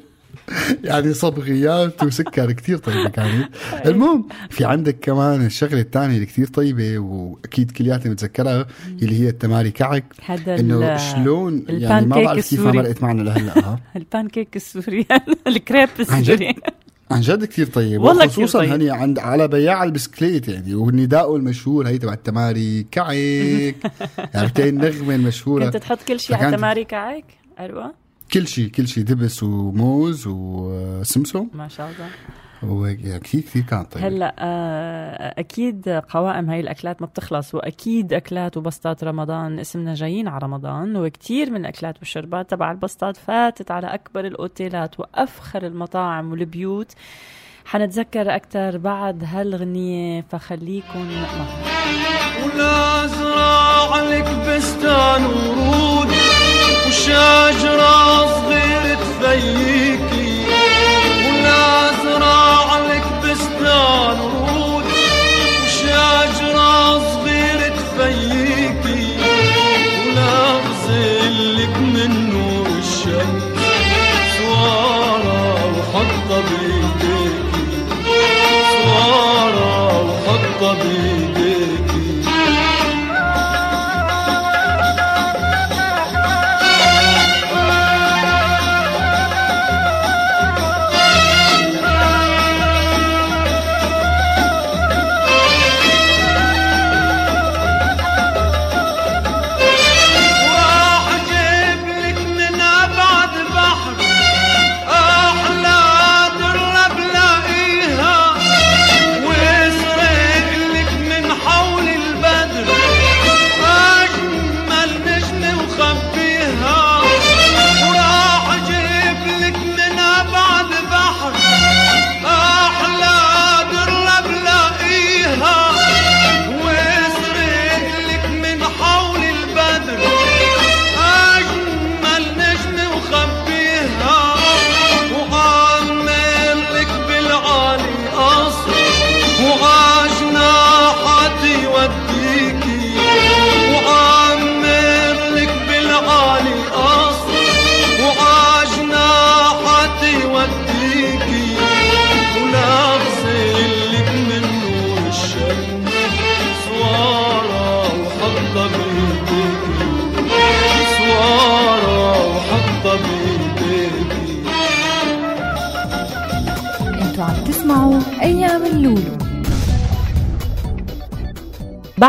[0.83, 3.49] يعني صبغيات وسكر كتير طيبة كانت.
[3.85, 8.65] المهم في عندك كمان الشغلة الثانية اللي كتير طيبة وأكيد كلياتنا متذكرها
[9.01, 10.03] اللي هي التماري كعك.
[10.47, 12.71] إنه شلون؟ يعني ما بعرف كيف ما.
[12.71, 13.59] مرقت معنا لهلأ.
[13.69, 15.05] ها؟ البانكيك السوري
[15.47, 16.55] الكريب؟ السوري.
[17.11, 18.71] عن جد كثير طيب والله كتير وخصوصا طيب.
[18.71, 23.75] هني عند على بياع البسكليت يعني ونداءه المشهور هي تبع التماري كعك
[24.35, 25.65] عرفتي النغمة المشهورة.
[25.65, 27.25] كنت تحط كل شيء على التماري كعك
[27.59, 27.93] أيوه
[28.33, 31.47] كل شيء كل شيء دبس وموز وسمسم.
[31.53, 32.09] ما شاء الله.
[32.63, 34.03] يعني كثير كثير كان طيب.
[34.03, 40.39] هلأ آه، أكيد قوائم هاي الأكلات ما بتخلص وأكيد أكلات وبسطات رمضان اسمنا جايين على
[40.43, 46.91] رمضان وكتير من الأكلات والشربات تبع البسطات فاتت على أكبر الأوتيلات وأفخر المطاعم والبيوت.
[47.65, 51.47] حنتذكر أكثر بعد هالغنية فخليكن معنا.
[52.43, 53.05] ولا
[54.09, 56.07] لك بستان ورود
[56.87, 60.64] وشجرة صغيرة تفيكي.
[63.65, 64.85] بستان ورود
[65.63, 69.17] وشجرة صغيرة تفيكي
[70.07, 73.43] ولا اغزل لك من نور الشمس
[74.37, 77.65] سوارة وحطها بايديكي
[78.83, 81.14] سوارة وحطها بايديكي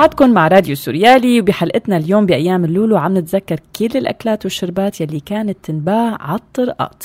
[0.06, 5.56] بعدكم مع راديو سوريالي وبحلقتنا اليوم بأيام اللولو عم نتذكر كل الأكلات والشربات يلي كانت
[5.62, 7.04] تنباع على الطرقات.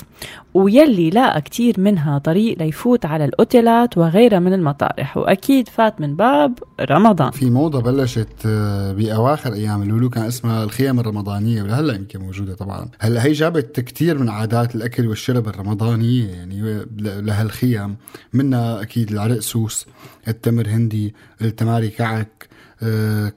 [0.53, 5.17] ويلي لاقى كتير منها طريق ليفوت على الأوتيلات وغيرها من المطارح.
[5.17, 7.31] وأكيد فات من باب رمضان.
[7.31, 12.89] في موضة بلشت آه، بأواخر أيام اللولو كان اسمها الخيام الرمضانية ولهلا يمكن موجودة طبعا.
[12.99, 17.95] هلأ هي جابت كتير من عادات الأكل والشرب الرمضانية يعني لهالخيام
[18.33, 19.85] منها أكيد العرق سوس
[20.27, 22.50] التمر هندي التماري كعك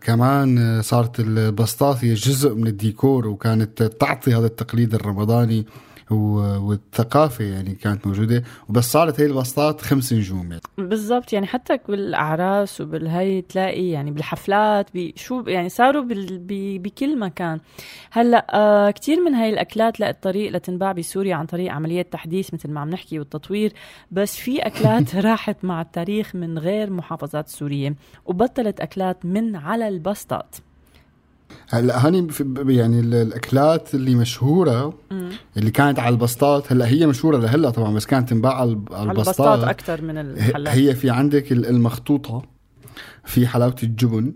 [0.00, 5.66] كمان صارت البسطات هي جزء من الديكور وكانت تعطي هذا التقليد الرمضاني.
[6.10, 8.42] و- والثقافة يعني كانت موجودة.
[8.68, 10.62] وبس صارت هي البسطات خمس نجوم يعني.
[10.78, 16.04] بالضبط يعني حتى بالأعراس وبالهي تلاقي يعني بالحفلات بشو يعني صاروا
[16.78, 17.60] بكل مكان.
[18.10, 22.70] هلأ آه كثير من هاي الأكلات لقت طريق لتنباع بسوريا عن طريق عمليات تحديث مثل
[22.70, 23.72] ما عم نحكي والتطوير.
[24.10, 27.94] بس في أكلات راحت مع التاريخ من غير محافظات سورية
[28.26, 30.56] وبطلت أكلات من على البسطات.
[31.70, 32.28] هلا هاني
[32.66, 34.94] يعني ال- الأكلات اللي مشهورة
[35.56, 39.10] اللي كانت على البسطات هلا هي مشهورة لهلأ طبعا بس كانت تنباع على الب- على
[39.10, 39.68] البسطات البسطات.
[39.68, 42.42] أكثر من الحلات هي في عندك ال- المخطوطة
[43.24, 44.32] في حلاوة الجبن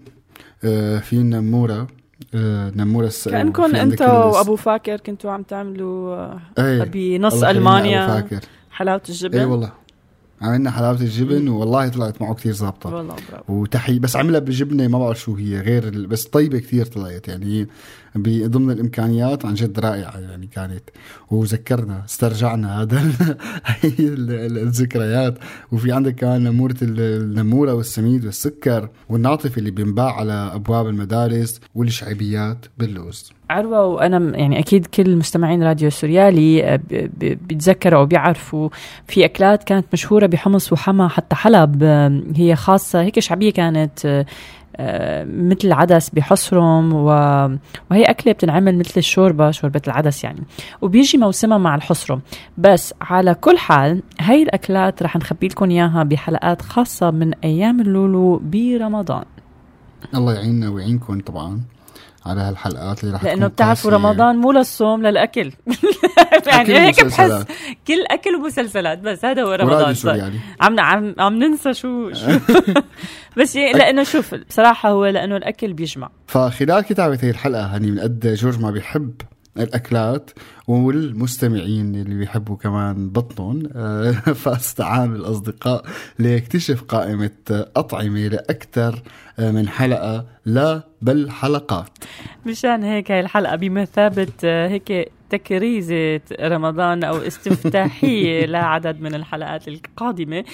[0.65, 1.87] آه، في النمورة
[2.35, 3.29] آه، نمورة الس...
[3.29, 8.41] كأنكم وفي عندك انت وابو فاكر كنتوا عم تعملوا إيه، بنص ألمانيا فاكر.
[8.71, 9.39] حلاوة الجبن.
[9.39, 9.73] اي والله.
[10.43, 12.95] عملنا حلاوة الجبن والله طلعت معه كثير ظابطة.
[12.95, 13.53] والله برافو.
[13.53, 17.29] وتحية بس عملها بجبنه ما بعرف شو هي غير ال- بس طيبة كثير طلعت.
[17.29, 17.67] يعني
[18.47, 20.83] ضمن الإمكانيات عن جد رائعة يعني كانت.
[21.31, 22.99] وذكرنا استرجعنا هذا
[23.67, 25.39] هي ال- ال- الذكريات.
[25.73, 32.67] وفي عندك كمان نمورة ال- النمورة والسميد والسكر والناطف اللي بينباع على أبواب المدارس والشعبيات
[32.79, 33.33] باللوز.
[33.51, 36.81] عروة وأنا يعني أكيد كل مستمعين راديو سوريالي آه،
[37.21, 38.69] بيتذكروا أو بيعرفوا
[39.07, 41.85] في أكلات كانت مشهورة بحمص وحما حتى حلب
[42.37, 44.27] هي خاصة هيك شعبية كانت آه،
[44.77, 47.07] آه، مثل العدس بحصرم و...
[47.91, 50.41] وهي أكلة بتنعمل مثل الشوربة شوربة العدس يعني.
[50.81, 52.21] وبيجي موسمها مع الحصرم
[52.59, 58.41] بس على كل حال هاي الأكلات رح نخبي لكم إياها بحلقات خاصة من أيام اللولو
[58.45, 59.25] برمضان.
[60.15, 61.61] الله يعيننا ويعينكم طبعا.
[62.29, 63.91] على هالحلقات اللي رح لأنه بتعرفوا.
[63.91, 65.53] رمضان مو للصوم للأكل.
[66.47, 67.45] يعني هيك بحس.
[67.89, 69.95] كل أكل ومسلسلات بس هذا هو رمضان.
[69.95, 72.27] سوريالي عم عم عم ننسى شو شو.
[73.39, 76.11] بس لأنه شوف بصراحة هو لأنه الأكل بيجمع.
[76.27, 79.13] فخلال كتابة هي الحلقة هني من قد جورج ما بيحب
[79.61, 80.31] الأكلات
[80.69, 83.63] والمستمعين اللي بيحبوا كمان بطنهم.
[84.45, 85.85] فاستعان الأصدقاء
[86.19, 87.31] ليكتشف قائمة
[87.77, 89.03] أطعمة لأكثر
[89.39, 91.91] من حلقة لا بل حلقات.
[92.47, 100.45] مشان هيك هاي الحلقة بمثابة هيك تكريزة رمضان أو استفتاحية لعدد من الحلقات القادمة.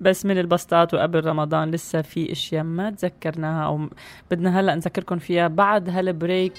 [0.00, 3.88] بس من البسطات وقبل رمضان لسه في أشياء ما تذكرناها أو
[4.30, 6.52] بدنا هلأ نذكركم فيها بعد هالبريك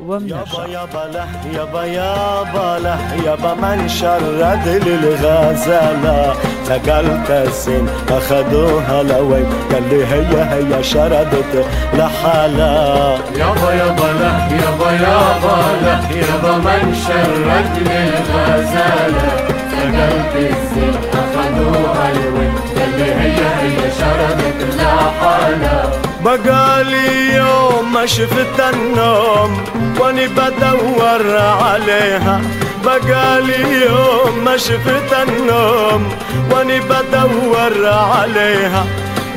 [0.00, 6.34] وبنرجع يابا له يابا يابا له يابا من شرد للغزالة.
[6.64, 15.56] سقلت السن أخذوها لوين؟ قال لي هي هي شردت لحالها يابا يابا له يابا يابا
[15.84, 19.28] له يابا من شرد للغزالة
[19.70, 25.92] سقلت الزين أخذوها الوين قال لي هي هي شردت لحالها
[26.24, 29.64] بقالي يوم ما شفت النوم
[30.00, 32.40] واني بدور عليها.
[32.84, 36.08] بقالي يوم ما شفت النوم
[36.50, 38.84] واني بدور عليها.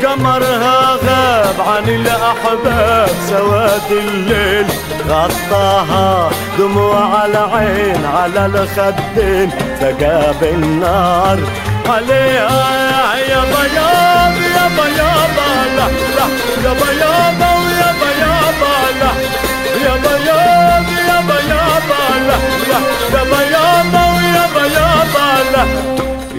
[0.05, 4.65] قمرها غاب عن الأحباب سواد الليل
[5.09, 6.29] غطاها
[6.59, 9.49] دموع العين على الخدين
[9.81, 11.39] ثقاب النار
[11.89, 15.37] عليها يا بياض يا بياض
[15.77, 16.27] لا لا
[16.63, 18.61] يا بياض ويا بياض
[19.01, 19.11] لا
[19.85, 22.77] يا بياض يا بياض لا لا
[23.13, 25.15] يا بياض ويا بياض
[25.53, 25.63] لا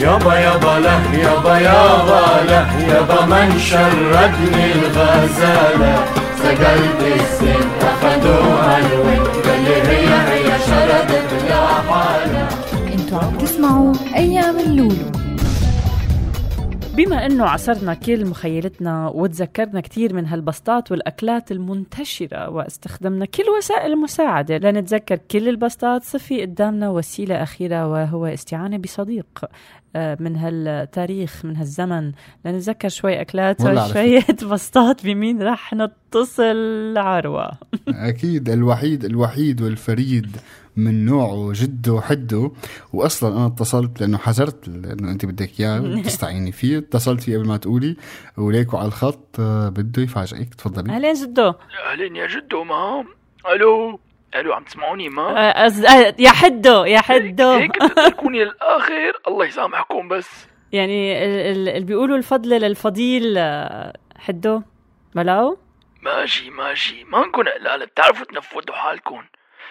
[0.00, 6.04] يابا يابا له يابا يابا له يابا من شردني الغزالة.
[6.42, 12.48] سقلت السن أخذوها الوين قال لي هي هي شردت لحالها
[12.94, 15.28] أنتوا عم تسمعوا أيام اللولو.
[16.96, 24.58] بما إنه عصرنا كل مخيلتنا وتذكرنا كثير من هالبسطات والأكلات المنتشرة واستخدمنا كل وسائل المساعدة
[24.58, 29.26] لنتذكر كل البسطات صفي قدامنا وسيلة أخيرة وهو استعانة بصديق.
[29.96, 32.12] من هالتاريخ من هالزمن.
[32.44, 37.50] لنتذكر شوي أكلات وشويه بسطات بمين رح نتصل عروة.
[37.88, 40.36] أكيد الوحيد الوحيد والفريد
[40.76, 42.50] من نوعه جده حده
[42.92, 46.78] واصلا أنا اتصلت لأنه حذرت انه أنت بدك إياه تستعيني فيه.
[46.78, 47.96] اتصلت فيه قبل ما تقولي.
[48.36, 50.54] وليكو على الخط آه، بده يفاجئك.
[50.54, 50.92] تفضلي.
[50.92, 51.52] أهلين جدو.
[51.92, 53.04] أهلين يا جدو مام
[53.54, 54.00] ألو؟
[54.34, 60.08] ألو عم تسمعوني ما؟ آه، آه، يا حدو يا حدو هيك بتتركوني للآخر؟ الله يسامحكم
[60.08, 60.46] بس.
[60.72, 64.62] يعني ال- ال- اللي بيقولوا الفضل للفضيل آه، حدو
[65.14, 65.58] بلاو
[66.02, 67.04] ماشي ماشي.
[67.04, 69.22] ما نكون قلال بتعرفوا تنفذوا حالكم.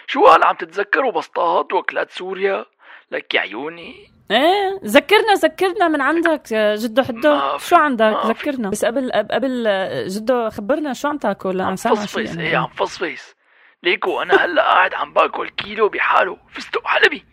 [0.08, 2.66] شو هلا عم تتذكروا بسطات وأكلات سوريا؟
[3.12, 3.96] لك يا عيوني.
[4.32, 8.18] إيه ذكرنا ذكرنا من عندك جدو حدو شو عندك.
[8.26, 8.70] ذكرنا.
[8.70, 9.68] بس قبل قبل
[10.08, 12.18] جدو خبرنا شو عم تاكل؟ عم سامع فصفص.
[12.18, 12.48] يعني.
[12.50, 13.37] إيه عم فصفص.
[13.84, 16.38] ليكو أنا هلأ قاعد عم باكل كيلو بحاله.
[16.50, 17.26] فستق حلبي.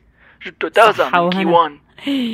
[0.75, 1.31] تازا صحة من.
[1.31, 1.81] كيوان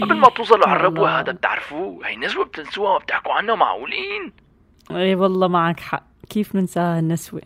[0.03, 1.21] قبل ما توصلوا على الربوة.
[1.21, 4.33] هذا بتعرفوه؟ هي نسوة بتنسوها وبتحكوا عنها معقولين.
[4.91, 6.03] إيه والله معك حق.
[6.31, 7.43] كيف ننساها النسوة؟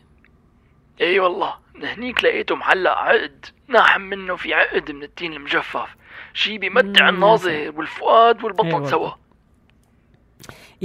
[1.01, 1.55] اي والله.
[1.83, 3.47] هنيك لقيته معلق عقد.
[3.69, 5.97] ناحم منه في عقد من التين المجفف.
[6.35, 8.89] شي بيمتع مم، الناظر والفؤاد والبطن والله.
[8.89, 9.11] سوا.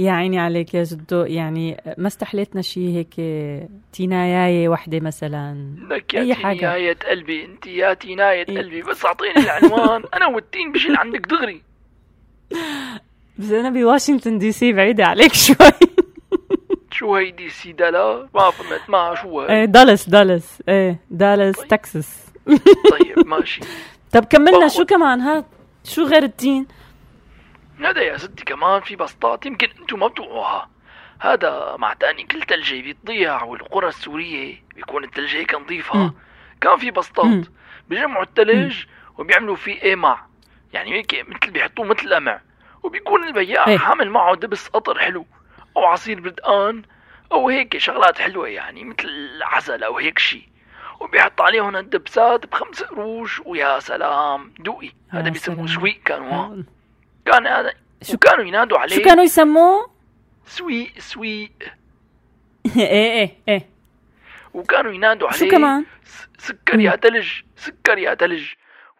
[0.00, 3.14] يا عيني عليك يا جدو يعني ما استحليتنا شيء هيك
[3.92, 6.96] تيناياية وحدة مثلا؟ لك يا أي حاجة.
[7.10, 7.44] قلبي.
[7.44, 8.58] أنت يا تيناية إيه.
[8.58, 8.82] قلبي.
[8.82, 10.02] بس أعطيني العنوان.
[10.14, 11.62] أنا والتين بشيل عندك دغري.
[13.38, 15.56] بس أنا بواشنطن DC بعيدة عليك شوي.
[16.90, 18.28] شو هي DC؟ دالا.
[18.34, 18.80] ما فهمت.
[18.90, 20.62] ما شو إيه هي دالاس دالاس.
[20.68, 22.26] إيه دالاس تكساس.
[22.90, 23.60] طيب ماشي.
[24.12, 24.68] طب كملنا.
[24.68, 25.44] شو كمان؟ هات
[25.84, 26.66] شو غير التين؟
[27.84, 30.70] هذا يا ستي كمان في بسطات يمكن أنتم ما بتوقعوها
[31.20, 36.14] هذا مع تأني كل تلجة بيتضيع والقرى السورية بيكون التلج هيك نظيفة.
[36.60, 36.90] كان في.
[36.90, 37.46] بسطات
[37.88, 38.84] بيجمعوا التلج
[39.18, 40.26] وبيعملوا فيه ايمع
[40.72, 42.40] يعني هيك مثل بيحطوه مثل قمع
[42.82, 43.78] وبيكون البياع إيه.
[43.78, 45.26] حامل معه دبس قطر حلو
[45.76, 46.82] أو عصير بردقان
[47.32, 50.48] أو هيك شغلات حلوة يعني مثل عسل أو هيك شي.
[51.00, 53.40] وبيحط عليهم الدبسات بخمس قروش.
[53.46, 54.92] ويا سلام دوقي.
[55.08, 55.66] هذا بيسموه.
[55.66, 56.62] سويق كانوا.
[57.24, 58.96] كان هذا شو كانوا ينادوا عليه.
[58.96, 59.90] شو كانوا يسموه؟
[60.46, 61.50] سويق سويق
[62.76, 63.66] إيه إيه إيه.
[64.54, 65.38] وكانوا ينادوا عليه.
[65.38, 65.84] شو كمان؟
[66.38, 68.46] سكر يا تلج سكر يا تلج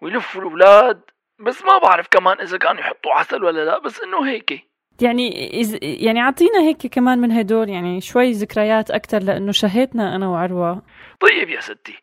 [0.00, 1.00] ويلفوا الأولاد.
[1.38, 4.66] بس ما بعرف كمان إذا كانوا يحطوا عسل ولا لا بس إنه هيك.
[5.00, 5.78] يعني إز...
[5.82, 10.82] يعني أعطينا هيك كمان من هدول يعني شوي ذكريات أكثر لأنه شهيتنا أنا وعروة.
[11.20, 12.02] طيب يا ستي.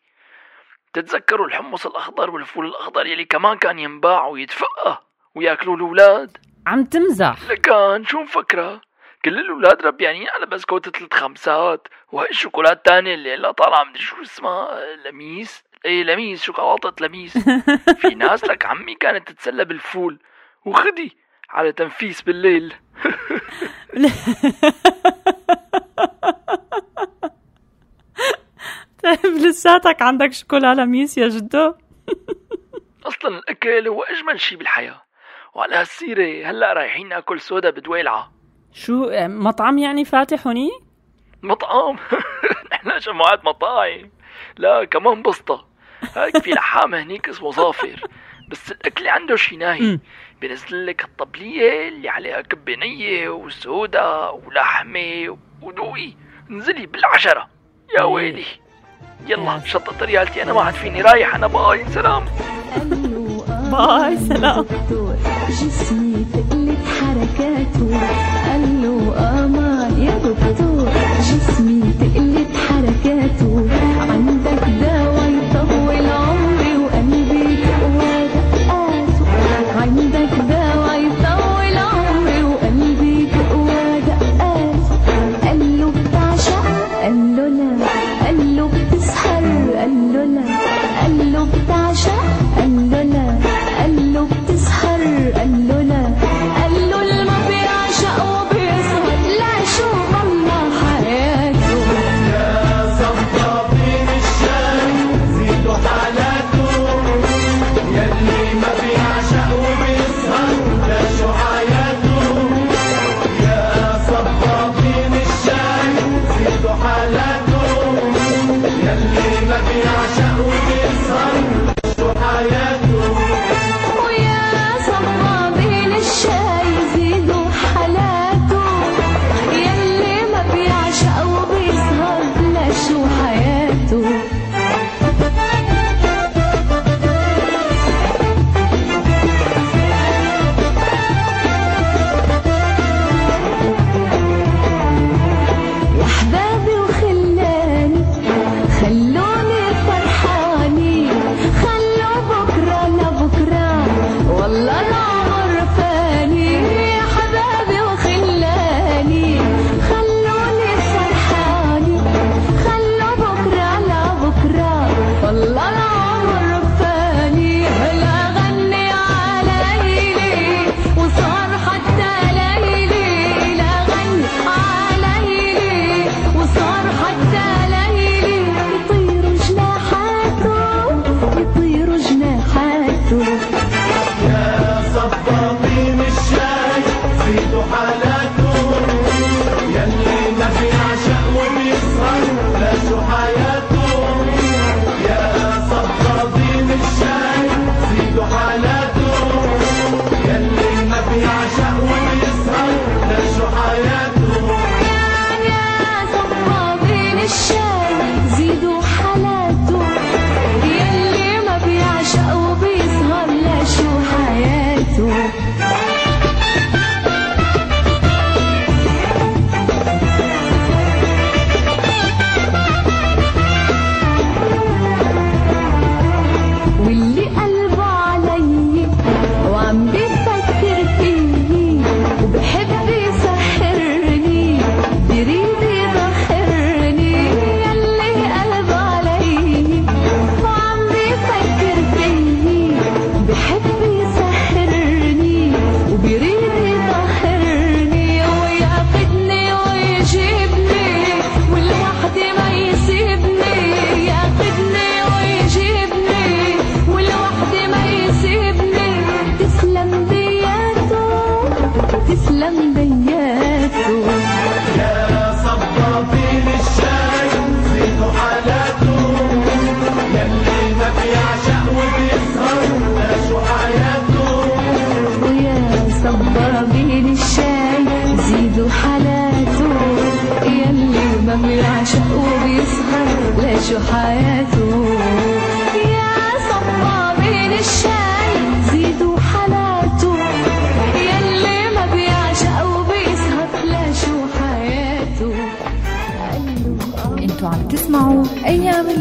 [0.92, 5.07] تتذكروا الحمص الأخضر والفول الأخضر يلي كمان كان ينباع ويتفقى
[5.38, 6.36] وياكلوا الأولاد.
[6.66, 7.36] عم تمزح.
[7.50, 8.80] لكان شو مفكرة؟
[9.24, 14.22] كل الاولاد ربيانين على بسكوت ثلاث خمسات وهي الشوكولاته الثانية اللي هلا طالعة مدري شو
[14.22, 15.64] اسمها؟ لميس.
[15.84, 17.38] إيه لميس شوكولاتة لميس.
[18.00, 20.18] في ناس لك عمي كانت تتسلى بالفول.
[20.64, 21.16] وخدي
[21.50, 22.74] على تنفيس بالليل.
[29.02, 31.74] طيب لساتك عندك شوكولا لميس يا جدو؟
[33.08, 35.07] أصلا الأكل هو أجمل شي بالحياة.
[35.58, 38.32] وعلى هالسيره هلأ رايحين نأكل سودا بدويلعة.
[38.72, 40.70] شو مطعم يعني فاتح هوني؟
[41.42, 41.96] مطعم؟
[42.72, 44.10] نحن جماعة مطاعم.
[44.56, 45.66] لا كمان بسطة.
[46.16, 48.00] هيك في لحام هنيك اسمه ظافر.
[48.48, 49.98] بس الأكل عنده شي ناهي.
[50.40, 56.12] بينزل لك الطبلية اللي عليها كبة نية وسودا ولحمة ودوقي.
[56.50, 57.48] انزلي بالعشرة.
[57.98, 58.46] يا ويلي.
[59.26, 61.34] يلا شطت ريالتي أنا ما عاد فيني رايح.
[61.34, 62.24] أنا باي سلام.
[63.72, 64.64] باي سلام.
[65.48, 67.90] جسمي تقلت حركاته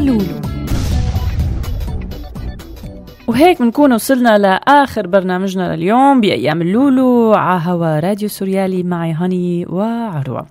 [0.08, 0.42] اللولو
[3.28, 8.84] وهيك بنكون وصلنا لآخر برنامجنا لليوم بأيام اللولو على هوا راديو سوريالي.
[8.84, 10.48] معي هاني وعروة.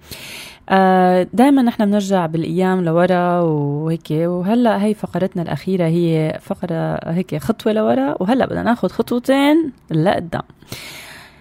[0.69, 4.11] آه دائما نحن بنرجع بالأيام لورا وهيك.
[4.11, 8.17] وهلأ هي فقرتنا الأخيرة هي فقرة هيك خطوة لورا.
[8.21, 10.43] وهلأ بدنا ناخذ خطوتين لقدام.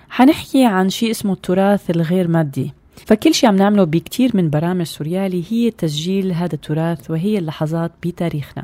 [0.10, 2.74] حنحكي عن شيء اسمه التراث الغير مادي.
[3.06, 8.64] فكل شيء عم نعمله بكتير من برامج سوريالي هي تسجيل هذا التراث وهي اللحظات بتاريخنا.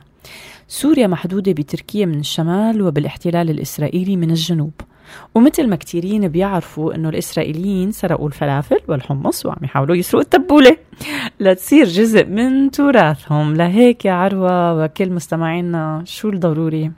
[0.68, 4.72] سوريا محدودة بتركيا من الشمال وبالاحتلال الإسرائيلي من الجنوب.
[5.36, 10.78] ومثل ما كتيرين بيعرفوا إنه الإسرائيليين سرقوا الفلافل والحمص وعم يحاولوا يسرقوا التبولة.
[11.40, 13.56] لتصير جزء من تراثهم.
[13.56, 16.92] لهيك يا عروة وكل مستمعينا شو الضروري؟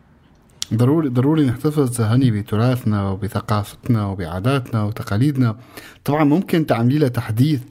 [0.73, 5.57] ضروري ضروري نحتفظ هني بتراثنا وبثقافتنا وبعاداتنا وتقاليدنا.
[6.05, 7.61] طبعا ممكن تعملي لها تحديث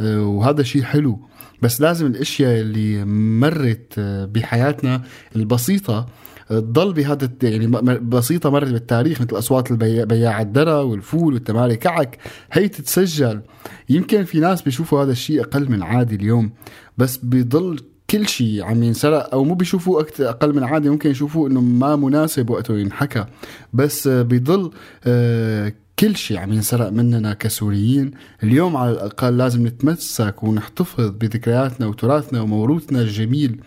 [0.00, 1.20] آه، وهذا شيء حلو.
[1.62, 3.04] بس لازم الأشياء اللي
[3.40, 5.02] مرت آه، بحياتنا
[5.36, 6.06] البسيطة
[6.50, 7.66] آه، تضل بهذا يعني
[8.00, 12.18] بسيطة مرت بالتاريخ مثل أصوات بياع الدرى والفول والتماري كعك.
[12.52, 13.40] هي تتسجل.
[13.88, 16.52] يمكن في ناس بيشوفوا هذا الشيء أقل من عادي اليوم
[16.98, 17.80] بس بيضل
[18.10, 21.96] كل شيء عم ينسرق أو مو بيشوفوه أكتر أقل من عادي ممكن يشوفوه إنه ما
[21.96, 23.24] مناسب وقته ينحكى.
[23.72, 24.70] بس آه، بيضل
[25.06, 28.10] آه، كل شيء عم ينسرق مننا كسوريين.
[28.42, 33.60] اليوم على الأقل لازم نتمسك ونحتفظ بذكرياتنا وتراثنا وموروثنا الجميل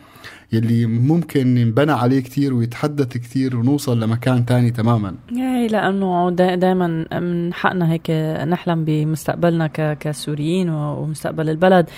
[0.54, 5.16] يلي ممكن ينبنى عليه كتير ويتحدث كتير ونوصل لمكان تاني تماما.
[5.32, 8.12] يعني لأنه دائما من حقنا هيك
[8.48, 9.68] نحلم بمستقبلنا
[10.00, 11.90] كسوريين ومستقبل البلد.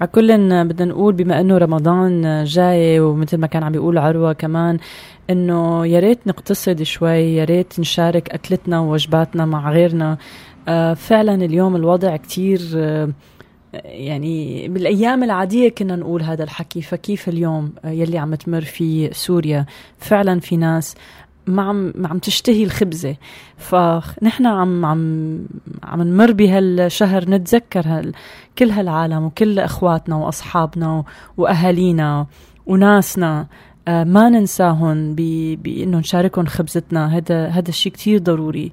[0.00, 0.32] على كل
[0.64, 4.78] بدنا نقول بما إنه رمضان جاي ومثل ما كان عم بيقول عروة كمان
[5.30, 10.18] إنه يا ريت نقتصد شوي يا ريت نشارك أكلتنا ووجباتنا مع غيرنا.
[10.68, 13.08] آه، فعلا اليوم الوضع كتير آه،
[13.84, 19.66] يعني بالأيام العادية كنا نقول هذا الحكي فكيف اليوم يلي عم تمر فيه سوريا؟
[19.98, 20.94] فعلا في ناس
[21.48, 23.16] ما عم ما عم تشتهي الخبزة.
[23.56, 25.38] فنحن عم عم
[25.82, 28.12] عم نمر بهالشهر نتذكر هال
[28.58, 31.04] كل هالعالم وكل إخواتنا وأصحابنا
[31.36, 32.26] وأهالينا
[32.66, 33.46] وناسنا.
[33.88, 37.16] آه، ما ننساهم بانه نشاركهم خبزتنا.
[37.16, 38.72] هذا هذا الشيء كتير ضروري.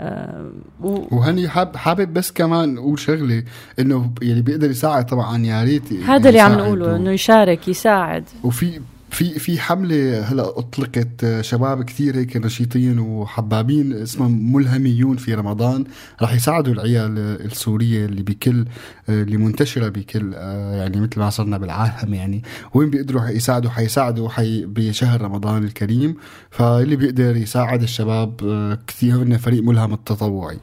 [0.00, 0.50] آه،
[0.82, 3.44] و- وهني حاب حابب بس كمان أقول شغلة
[3.78, 8.24] إنه يلي بيقدر يساعد طبعا يا ريت هذا اللي عم نقوله و- إنه يشارك يساعد.
[8.44, 8.80] وفي
[9.14, 15.84] في في حملة هلا أطلقت شباب كثير هيك نشيطين وحبابين اسمهم ملهميون في رمضان.
[16.22, 18.64] راح يساعدوا العيال السورية اللي بكل
[19.08, 22.42] اللي منتشرة بكل آه، يعني مثل ما صرنا بالعالم يعني.
[22.74, 26.16] وين بيقدروا يساعدوا؟ حيساعدوا حي بشهر رمضان الكريم.
[26.50, 30.58] فاللي بيقدر يساعد الشباب آه، كثير هن فريق ملهم التطوعي.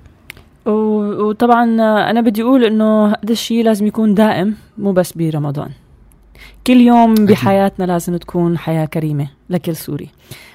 [0.66, 1.64] وطبعا
[2.10, 5.70] أنا بدي أقول إنه هذا الشيء لازم يكون دائم مو بس برمضان.
[6.68, 10.10] كل يوم بحياتنا لازم تكون حياة كريمة لكل سوري.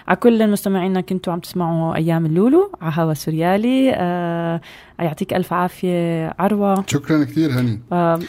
[0.08, 4.60] على كل مستمعينا كنتوا عم تسمعوا أيام اللولو على هوا سوريالي آه
[4.98, 6.84] يعطيك ألف عافية عروة.
[6.86, 7.80] شكرا كثير هني.
[7.92, 8.20] آه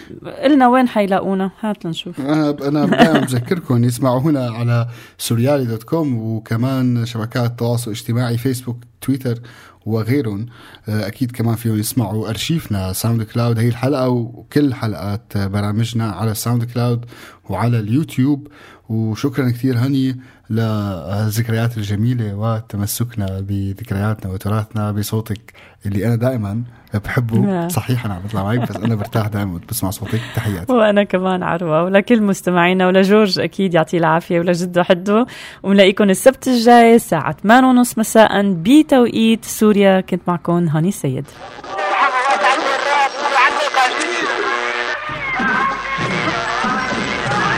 [0.44, 2.20] قلنا وين حيلاقونا؟ هات لنشوف.
[2.20, 4.88] أنا أنا دائما بذكركم يسمعونا على
[5.18, 9.40] سوريالي dot com وكمان شبكات التواصل الاجتماعي فيسبوك تويتر
[9.88, 10.46] وغيرهم.
[10.90, 17.06] آه، أكيد كمان فيهم يسمعوا أرشيفنا SoundCloud هي الحلقة وكل حلقات برامجنا على SoundCloud
[17.50, 18.48] وعلى اليوتيوب.
[18.90, 20.20] وشكرا كثير هني
[20.50, 25.54] للذكريات الجميلة وتمسكنا بذكرياتنا وتراثنا بصوتك
[25.86, 26.64] اللي أنا دائما
[26.98, 27.38] بحبه.
[27.38, 27.70] نعم.
[27.70, 30.22] صحيح أنا عم بطلع معك بس أنا برتاح دائما بسمع صوتك.
[30.36, 30.74] تحياتي.
[30.74, 35.26] وأنا كمان عروة ولكل مستمعينا ولجورج أكيد يعطيه العافية ولجده حده.
[35.64, 40.02] ونلاقيكم السبت الجاي الساعة 8:30 مساء بتوقيت سوريا.
[40.02, 41.26] كنت معكم هاني السيد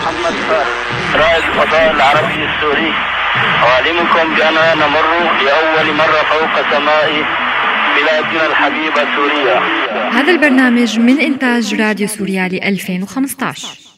[0.04, 0.68] محمد فارس
[1.16, 2.94] رائد الفضاء العربي السوري
[3.64, 5.12] أعلمكم بأننا نمر
[5.46, 7.10] لأول مرة فوق سماء
[8.00, 9.60] بلادنا الحبيبة سوريا.
[10.12, 13.89] هذا البرنامج من إنتاج راديو سوريالي 2015